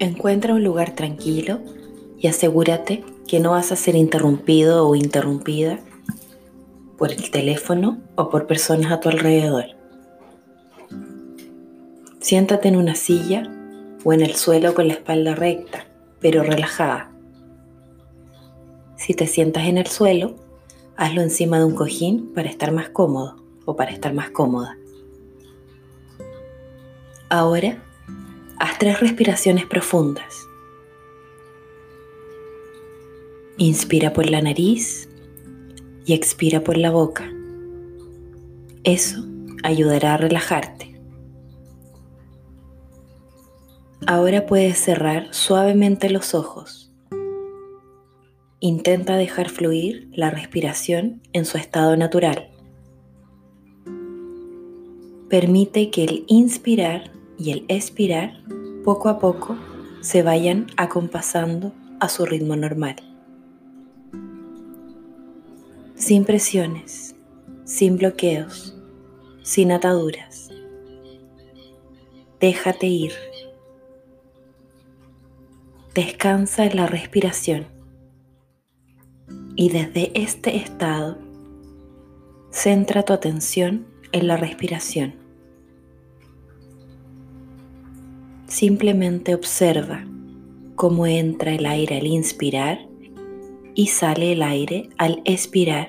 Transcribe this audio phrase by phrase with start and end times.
[0.00, 1.60] Encuentra un lugar tranquilo
[2.18, 5.78] y asegúrate que no vas a ser interrumpido o interrumpida
[6.96, 9.66] por el teléfono o por personas a tu alrededor.
[12.18, 13.42] Siéntate en una silla
[14.02, 15.84] o en el suelo con la espalda recta,
[16.18, 17.12] pero relajada.
[18.96, 20.34] Si te sientas en el suelo,
[20.96, 24.78] hazlo encima de un cojín para estar más cómodo o para estar más cómoda.
[27.28, 27.82] Ahora
[28.60, 30.46] Haz tres respiraciones profundas.
[33.56, 35.08] Inspira por la nariz
[36.04, 37.32] y expira por la boca.
[38.84, 39.24] Eso
[39.62, 41.00] ayudará a relajarte.
[44.06, 46.92] Ahora puedes cerrar suavemente los ojos.
[48.60, 52.50] Intenta dejar fluir la respiración en su estado natural.
[55.30, 58.34] Permite que el inspirar y el expirar
[58.84, 59.56] poco a poco
[60.02, 62.96] se vayan acompasando a su ritmo normal.
[65.94, 67.14] Sin presiones,
[67.64, 68.76] sin bloqueos,
[69.42, 70.50] sin ataduras.
[72.40, 73.12] Déjate ir.
[75.94, 77.66] Descansa en la respiración.
[79.56, 81.18] Y desde este estado,
[82.50, 85.19] centra tu atención en la respiración.
[88.50, 90.04] Simplemente observa
[90.74, 92.80] cómo entra el aire al inspirar
[93.76, 95.86] y sale el aire al expirar.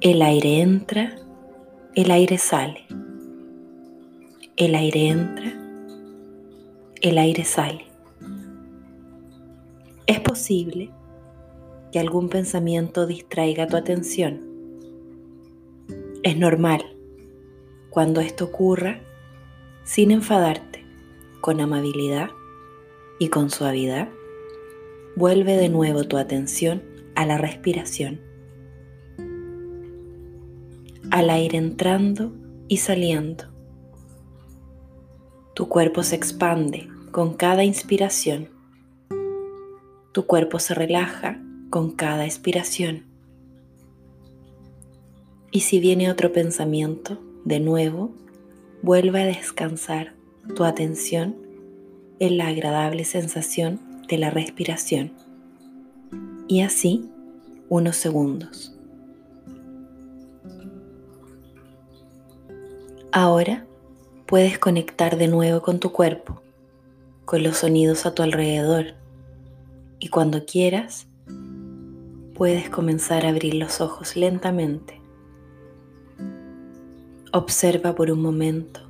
[0.00, 1.16] El aire entra,
[1.96, 2.86] el aire sale.
[4.56, 5.52] El aire entra,
[7.02, 7.86] el aire sale.
[10.06, 10.92] Es posible
[11.90, 14.40] que algún pensamiento distraiga tu atención.
[16.22, 16.96] Es normal.
[17.90, 19.00] Cuando esto ocurra,
[19.86, 20.84] sin enfadarte,
[21.40, 22.30] con amabilidad
[23.20, 24.08] y con suavidad,
[25.14, 26.82] vuelve de nuevo tu atención
[27.14, 28.20] a la respiración,
[31.12, 32.32] al aire entrando
[32.66, 33.44] y saliendo.
[35.54, 38.48] Tu cuerpo se expande con cada inspiración.
[40.12, 43.04] Tu cuerpo se relaja con cada expiración.
[45.52, 48.12] Y si viene otro pensamiento, de nuevo,
[48.82, 50.14] vuelve a descansar
[50.54, 51.36] tu atención
[52.18, 55.12] en la agradable sensación de la respiración.
[56.48, 57.10] Y así
[57.68, 58.72] unos segundos.
[63.12, 63.66] Ahora
[64.26, 66.42] puedes conectar de nuevo con tu cuerpo,
[67.24, 68.94] con los sonidos a tu alrededor
[69.98, 71.06] y cuando quieras
[72.34, 74.95] puedes comenzar a abrir los ojos lentamente
[77.36, 78.80] Observa por un momento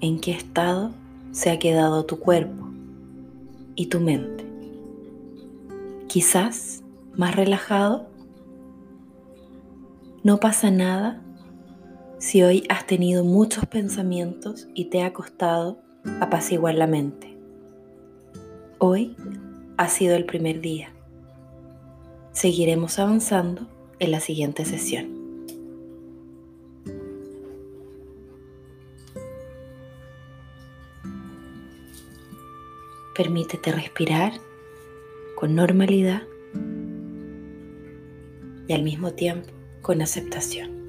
[0.00, 0.92] en qué estado
[1.32, 2.68] se ha quedado tu cuerpo
[3.74, 4.46] y tu mente.
[6.06, 6.84] Quizás
[7.16, 8.06] más relajado.
[10.22, 11.20] No pasa nada
[12.18, 15.80] si hoy has tenido muchos pensamientos y te ha costado
[16.20, 17.36] apaciguar la mente.
[18.78, 19.16] Hoy
[19.78, 20.90] ha sido el primer día.
[22.30, 23.66] Seguiremos avanzando
[23.98, 25.19] en la siguiente sesión.
[33.14, 34.32] Permítete respirar
[35.34, 36.22] con normalidad
[38.68, 39.48] y al mismo tiempo
[39.82, 40.79] con aceptación.